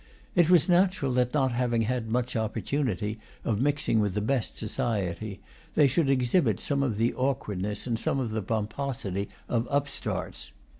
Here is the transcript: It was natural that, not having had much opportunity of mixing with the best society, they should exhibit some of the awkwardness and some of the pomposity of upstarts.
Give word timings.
It 0.33 0.49
was 0.49 0.67
natural 0.67 1.13
that, 1.13 1.31
not 1.31 1.51
having 1.51 1.83
had 1.83 2.09
much 2.09 2.35
opportunity 2.35 3.19
of 3.45 3.61
mixing 3.61 3.99
with 3.99 4.15
the 4.15 4.19
best 4.21 4.57
society, 4.57 5.41
they 5.75 5.85
should 5.85 6.09
exhibit 6.09 6.59
some 6.59 6.81
of 6.81 6.97
the 6.97 7.13
awkwardness 7.13 7.85
and 7.85 7.99
some 7.99 8.19
of 8.19 8.31
the 8.31 8.41
pomposity 8.41 9.29
of 9.47 9.67
upstarts. 9.69 10.53